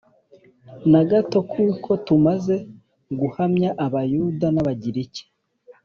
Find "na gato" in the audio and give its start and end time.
0.91-1.37